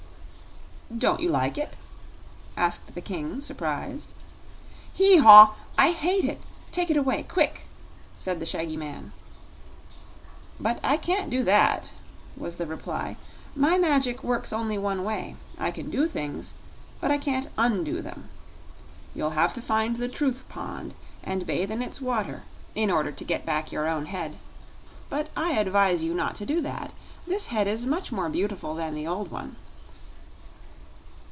"Don't 0.97 1.21
you 1.21 1.29
like 1.29 1.57
it?" 1.57 1.77
asked 2.57 2.95
the 2.95 3.01
King, 3.01 3.39
surprised. 3.39 4.11
"Hee 4.91 5.19
haw! 5.19 5.55
I 5.77 5.91
hate 5.91 6.25
it! 6.25 6.41
Take 6.73 6.89
it 6.91 6.97
away, 6.97 7.23
quick!" 7.23 7.61
said 8.17 8.41
the 8.41 8.45
shaggy 8.45 8.75
man. 8.75 9.13
"But 10.59 10.81
I 10.83 10.97
can't 10.97 11.29
do 11.29 11.45
that," 11.45 11.91
was 12.35 12.57
the 12.57 12.65
reply. 12.65 13.15
"My 13.55 13.77
magic 13.77 14.21
works 14.21 14.51
only 14.51 14.77
one 14.77 15.05
way. 15.05 15.37
I 15.57 15.71
can 15.71 15.89
DO 15.89 16.09
things, 16.09 16.55
but 16.99 17.09
I 17.09 17.17
can't 17.17 17.47
UNdo 17.57 18.01
them. 18.03 18.29
You'll 19.15 19.29
have 19.29 19.53
to 19.53 19.61
find 19.61 19.95
the 19.95 20.09
Truth 20.09 20.43
Pond, 20.49 20.93
and 21.23 21.45
bathe 21.47 21.71
in 21.71 21.81
its 21.81 22.01
water, 22.01 22.43
in 22.75 22.91
order 22.91 23.13
to 23.13 23.23
get 23.23 23.45
back 23.45 23.71
your 23.71 23.87
own 23.87 24.07
head. 24.07 24.37
But 25.09 25.29
I 25.37 25.53
advise 25.53 26.03
you 26.03 26.13
not 26.13 26.35
to 26.35 26.45
do 26.45 26.59
that. 26.63 26.91
This 27.25 27.47
head 27.47 27.65
is 27.67 27.85
much 27.85 28.11
more 28.11 28.27
beautiful 28.27 28.75
than 28.75 28.93
the 28.93 29.07
old 29.07 29.31
one." 29.31 29.55